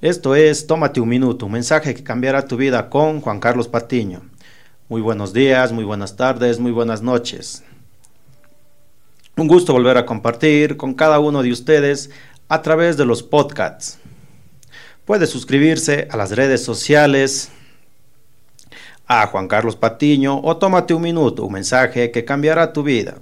Esto 0.00 0.36
es 0.36 0.68
Tómate 0.68 1.00
un 1.00 1.08
minuto, 1.08 1.46
un 1.46 1.52
mensaje 1.52 1.92
que 1.92 2.04
cambiará 2.04 2.46
tu 2.46 2.56
vida 2.56 2.88
con 2.88 3.20
Juan 3.20 3.40
Carlos 3.40 3.66
Patiño. 3.66 4.22
Muy 4.88 5.00
buenos 5.00 5.32
días, 5.32 5.72
muy 5.72 5.82
buenas 5.82 6.14
tardes, 6.14 6.60
muy 6.60 6.70
buenas 6.70 7.02
noches. 7.02 7.64
Un 9.36 9.48
gusto 9.48 9.72
volver 9.72 9.96
a 9.96 10.06
compartir 10.06 10.76
con 10.76 10.94
cada 10.94 11.18
uno 11.18 11.42
de 11.42 11.50
ustedes 11.50 12.10
a 12.48 12.62
través 12.62 12.96
de 12.96 13.06
los 13.06 13.24
podcasts. 13.24 13.98
Puede 15.04 15.26
suscribirse 15.26 16.06
a 16.12 16.16
las 16.16 16.30
redes 16.30 16.62
sociales 16.62 17.50
a 19.08 19.26
Juan 19.26 19.48
Carlos 19.48 19.74
Patiño 19.74 20.40
o 20.44 20.56
tómate 20.58 20.94
un 20.94 21.02
minuto, 21.02 21.44
un 21.44 21.54
mensaje 21.54 22.12
que 22.12 22.24
cambiará 22.24 22.72
tu 22.72 22.84
vida. 22.84 23.16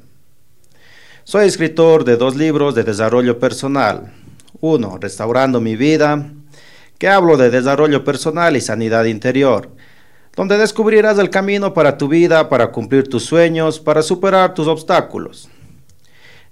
Soy 1.24 1.46
escritor 1.46 2.04
de 2.04 2.18
dos 2.18 2.36
libros 2.36 2.74
de 2.74 2.84
desarrollo 2.84 3.38
personal. 3.38 4.12
Uno, 4.60 4.98
Restaurando 5.00 5.60
mi 5.60 5.74
vida, 5.74 6.32
que 6.98 7.08
hablo 7.08 7.36
de 7.36 7.50
desarrollo 7.50 8.04
personal 8.04 8.56
y 8.56 8.60
sanidad 8.60 9.04
interior, 9.04 9.70
donde 10.34 10.58
descubrirás 10.58 11.18
el 11.18 11.30
camino 11.30 11.74
para 11.74 11.98
tu 11.98 12.08
vida, 12.08 12.48
para 12.48 12.72
cumplir 12.72 13.08
tus 13.08 13.24
sueños, 13.24 13.80
para 13.80 14.02
superar 14.02 14.54
tus 14.54 14.66
obstáculos. 14.66 15.48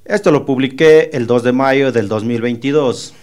Esto 0.05 0.31
lo 0.31 0.45
publiqué 0.45 1.11
el 1.13 1.27
2 1.27 1.43
de 1.43 1.53
mayo 1.53 1.93
del 1.93 2.09
2022. 2.09 3.15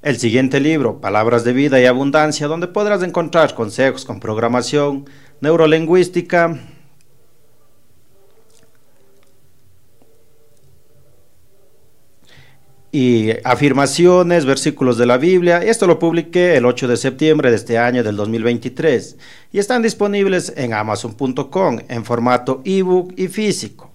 El 0.00 0.18
siguiente 0.18 0.60
libro, 0.60 1.00
Palabras 1.00 1.44
de 1.44 1.54
Vida 1.54 1.80
y 1.80 1.86
Abundancia, 1.86 2.46
donde 2.46 2.68
podrás 2.68 3.02
encontrar 3.02 3.54
consejos 3.54 4.04
con 4.04 4.20
programación 4.20 5.08
neurolingüística, 5.40 6.58
y 12.94 13.32
afirmaciones, 13.42 14.46
versículos 14.46 14.96
de 14.96 15.04
la 15.04 15.18
Biblia. 15.18 15.58
Esto 15.58 15.88
lo 15.88 15.98
publiqué 15.98 16.54
el 16.54 16.64
8 16.64 16.86
de 16.86 16.96
septiembre 16.96 17.50
de 17.50 17.56
este 17.56 17.76
año 17.76 18.04
del 18.04 18.14
2023 18.14 19.16
y 19.50 19.58
están 19.58 19.82
disponibles 19.82 20.52
en 20.56 20.72
amazon.com 20.72 21.80
en 21.88 22.04
formato 22.04 22.62
ebook 22.64 23.12
y 23.16 23.26
físico. 23.26 23.90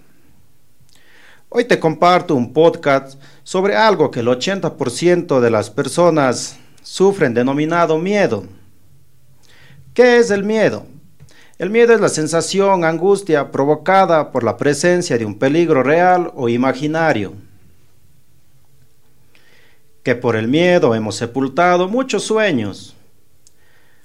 Hoy 1.47 1.63
te 1.63 1.79
comparto 1.79 2.35
un 2.35 2.51
podcast 2.51 3.17
sobre 3.43 3.77
algo 3.77 4.11
que 4.11 4.19
el 4.19 4.27
80% 4.27 5.39
de 5.39 5.49
las 5.49 5.69
personas 5.69 6.57
sufren 6.81 7.33
denominado 7.33 7.99
miedo. 7.99 8.47
¿Qué 9.93 10.17
es 10.17 10.29
el 10.29 10.43
miedo? 10.43 10.85
El 11.57 11.69
miedo 11.69 11.93
es 11.93 12.01
la 12.01 12.09
sensación, 12.09 12.83
angustia 12.83 13.49
provocada 13.49 14.33
por 14.33 14.43
la 14.43 14.57
presencia 14.57 15.17
de 15.17 15.23
un 15.23 15.39
peligro 15.39 15.83
real 15.83 16.33
o 16.35 16.49
imaginario. 16.49 17.47
Que 20.09 20.15
por 20.15 20.35
el 20.35 20.47
miedo 20.47 20.95
hemos 20.95 21.17
sepultado 21.17 21.87
muchos 21.87 22.23
sueños. 22.23 22.95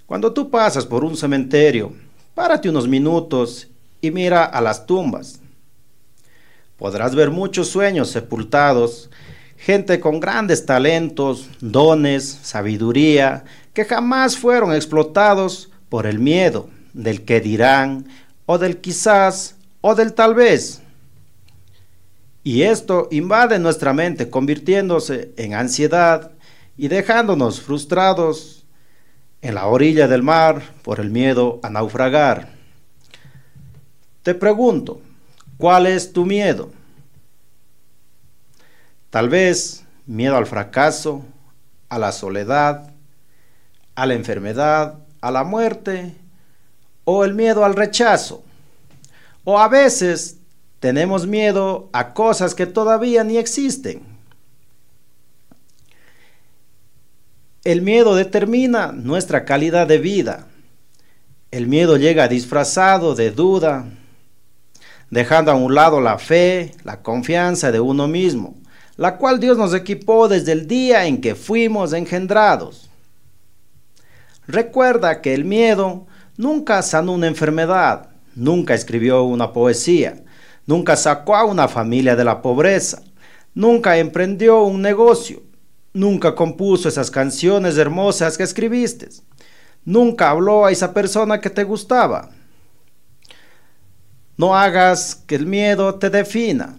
Cuando 0.05 0.35
tú 0.35 0.51
pasas 0.51 0.85
por 0.85 1.03
un 1.03 1.17
cementerio, 1.17 1.95
párate 2.35 2.69
unos 2.69 2.87
minutos 2.87 3.69
y 4.03 4.11
mira 4.11 4.45
a 4.45 4.61
las 4.61 4.85
tumbas 4.85 5.41
podrás 6.77 7.15
ver 7.15 7.31
muchos 7.31 7.69
sueños 7.69 8.11
sepultados, 8.11 9.09
gente 9.57 10.01
con 10.01 10.21
grandes 10.21 10.67
talentos, 10.67 11.49
dones, 11.63 12.39
sabiduría, 12.43 13.45
que 13.73 13.87
jamás 13.87 14.37
fueron 14.37 14.75
explotados 14.75 15.71
por 15.89 16.07
el 16.07 16.19
miedo 16.19 16.69
del 16.93 17.25
que 17.25 17.41
dirán, 17.41 18.07
o 18.45 18.59
del 18.59 18.83
quizás, 18.83 19.57
o 19.81 19.95
del 19.95 20.13
tal 20.13 20.35
vez. 20.35 20.83
Y 22.45 22.63
esto 22.63 23.09
invade 23.11 23.59
nuestra 23.59 23.93
mente, 23.93 24.31
convirtiéndose 24.31 25.33
en 25.37 25.55
ansiedad 25.55 26.31
y 26.77 26.87
dejándonos 26.87 27.61
frustrados 27.61 28.65
en 29.43 29.57
la 29.57 29.67
orilla 29.67 30.07
del 30.07 30.23
mar 30.23 30.63
por 30.83 31.01
el 31.01 31.11
miedo 31.11 31.59
a 31.65 31.71
naufragar. 31.71 32.51
Te 34.23 34.35
pregunto, 34.35 35.01
¿Cuál 35.57 35.87
es 35.87 36.13
tu 36.13 36.27
miedo? 36.27 36.71
Tal 39.11 39.29
vez 39.29 39.85
miedo 40.05 40.37
al 40.37 40.47
fracaso, 40.47 41.25
a 41.89 41.99
la 41.99 42.11
soledad, 42.11 42.93
a 43.95 44.07
la 44.07 44.15
enfermedad, 44.15 44.99
a 45.21 45.31
la 45.31 45.45
muerte 45.45 46.17
o 47.05 47.25
el 47.25 47.35
miedo 47.35 47.65
al 47.65 47.77
rechazo. 47.77 48.43
O 49.45 49.61
a 49.61 49.69
veces 49.69 50.39
tenemos 50.85 51.27
miedo 51.27 51.89
a 51.95 52.13
cosas 52.13 52.55
que 52.55 52.67
todavía 52.67 53.25
ni 53.25 53.39
existen. 53.39 54.03
El 57.65 57.81
miedo 57.81 58.15
determina 58.15 58.93
nuestra 58.93 59.47
calidad 59.47 59.87
de 59.87 59.97
vida. 59.97 60.47
El 61.51 61.69
miedo 61.69 61.97
llega 61.97 62.29
disfrazado 62.29 63.15
de 63.15 63.31
duda, 63.31 63.87
dejando 65.09 65.53
a 65.53 65.55
un 65.55 65.75
lado 65.75 66.03
la 66.03 66.19
fe, 66.19 66.75
la 66.85 67.01
confianza 67.01 67.73
de 67.73 67.81
uno 67.81 68.07
mismo, 68.07 68.55
la 68.99 69.17
cual 69.17 69.41
Dios 69.41 69.57
nos 69.57 69.73
equipó 69.73 70.29
desde 70.29 70.53
el 70.53 70.69
día 70.69 71.07
en 71.07 71.23
que 71.23 71.35
fuimos 71.35 71.95
engendrados. 71.95 72.91
Recuerda 74.47 75.23
que 75.23 75.33
el 75.33 75.47
miedo 75.47 76.07
nunca 76.37 76.83
sanó 76.83 77.13
una 77.13 77.29
enfermedad, 77.29 78.11
nunca 78.35 78.75
escribió 78.75 79.23
una 79.23 79.55
poesía, 79.55 80.24
nunca 80.67 80.97
sacó 80.97 81.37
a 81.37 81.45
una 81.45 81.69
familia 81.69 82.17
de 82.17 82.25
la 82.25 82.43
pobreza, 82.43 83.03
nunca 83.55 83.99
emprendió 83.99 84.63
un 84.63 84.83
negocio, 84.83 85.43
nunca 85.93 86.35
compuso 86.35 86.89
esas 86.89 87.11
canciones 87.11 87.77
hermosas 87.77 88.37
que 88.37 88.43
escribiste, 88.43 89.09
nunca 89.85 90.31
habló 90.31 90.65
a 90.65 90.73
esa 90.73 90.93
persona 90.93 91.41
que 91.41 91.51
te 91.51 91.65
gustaba, 91.65 92.31
no 94.37 94.57
hagas 94.57 95.15
que 95.15 95.37
el 95.37 95.47
miedo 95.47 95.95
te 95.97 96.11
defina. 96.11 96.77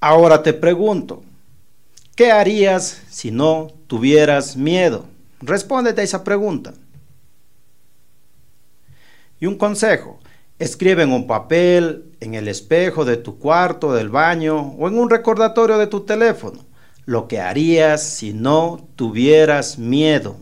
Ahora 0.00 0.42
te 0.42 0.52
pregunto, 0.52 1.22
¿qué 2.16 2.32
harías 2.32 3.02
si 3.08 3.30
no 3.30 3.68
tuvieras 3.86 4.56
miedo? 4.56 5.06
Respóndete 5.40 6.00
a 6.00 6.04
esa 6.04 6.24
pregunta. 6.24 6.74
Y 9.38 9.46
un 9.46 9.56
consejo, 9.56 10.18
escribe 10.62 11.02
en 11.02 11.12
un 11.12 11.26
papel, 11.26 12.12
en 12.20 12.34
el 12.34 12.48
espejo 12.48 13.04
de 13.04 13.16
tu 13.16 13.38
cuarto, 13.38 13.92
del 13.92 14.08
baño 14.08 14.74
o 14.78 14.88
en 14.88 14.98
un 14.98 15.10
recordatorio 15.10 15.78
de 15.78 15.86
tu 15.86 16.00
teléfono 16.00 16.64
lo 17.04 17.28
que 17.28 17.40
harías 17.40 18.02
si 18.02 18.32
no 18.32 18.88
tuvieras 18.96 19.78
miedo. 19.78 20.36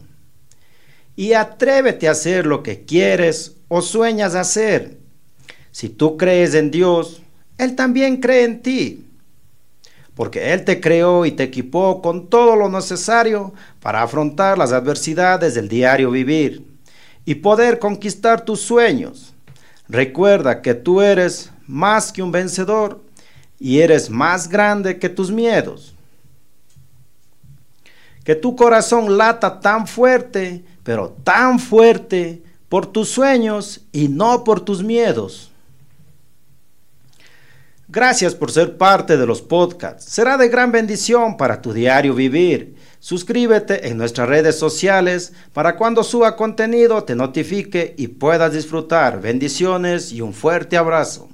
Y 1.16 1.32
atrévete 1.32 2.08
a 2.08 2.12
hacer 2.12 2.46
lo 2.46 2.62
que 2.62 2.84
quieres 2.84 3.56
o 3.68 3.82
sueñas 3.82 4.34
hacer. 4.34 4.98
Si 5.70 5.88
tú 5.88 6.16
crees 6.16 6.54
en 6.54 6.70
Dios, 6.70 7.22
Él 7.58 7.76
también 7.76 8.18
cree 8.18 8.44
en 8.44 8.62
ti. 8.62 9.06
Porque 10.14 10.52
Él 10.52 10.64
te 10.64 10.80
creó 10.80 11.24
y 11.24 11.32
te 11.32 11.44
equipó 11.44 12.02
con 12.02 12.28
todo 12.28 12.56
lo 12.56 12.68
necesario 12.68 13.54
para 13.80 14.02
afrontar 14.02 14.58
las 14.58 14.72
adversidades 14.72 15.54
del 15.54 15.68
diario 15.68 16.10
vivir 16.10 16.66
y 17.24 17.36
poder 17.36 17.78
conquistar 17.78 18.44
tus 18.44 18.60
sueños. 18.60 19.29
Recuerda 19.90 20.62
que 20.62 20.74
tú 20.74 21.00
eres 21.00 21.50
más 21.66 22.12
que 22.12 22.22
un 22.22 22.30
vencedor 22.30 23.02
y 23.58 23.80
eres 23.80 24.08
más 24.08 24.48
grande 24.48 25.00
que 25.00 25.08
tus 25.08 25.32
miedos. 25.32 25.96
Que 28.22 28.36
tu 28.36 28.54
corazón 28.54 29.18
lata 29.18 29.58
tan 29.58 29.88
fuerte, 29.88 30.64
pero 30.84 31.10
tan 31.24 31.58
fuerte, 31.58 32.40
por 32.68 32.86
tus 32.86 33.08
sueños 33.08 33.80
y 33.90 34.06
no 34.06 34.44
por 34.44 34.60
tus 34.60 34.80
miedos. 34.80 35.49
Gracias 37.92 38.36
por 38.36 38.52
ser 38.52 38.76
parte 38.78 39.16
de 39.16 39.26
los 39.26 39.42
podcasts. 39.42 40.04
Será 40.04 40.36
de 40.36 40.48
gran 40.48 40.70
bendición 40.70 41.36
para 41.36 41.60
tu 41.60 41.72
diario 41.72 42.14
vivir. 42.14 42.76
Suscríbete 43.00 43.88
en 43.88 43.98
nuestras 43.98 44.28
redes 44.28 44.56
sociales 44.56 45.32
para 45.52 45.74
cuando 45.74 46.04
suba 46.04 46.36
contenido 46.36 47.02
te 47.02 47.16
notifique 47.16 47.96
y 47.98 48.06
puedas 48.06 48.52
disfrutar. 48.52 49.20
Bendiciones 49.20 50.12
y 50.12 50.20
un 50.20 50.34
fuerte 50.34 50.76
abrazo. 50.76 51.29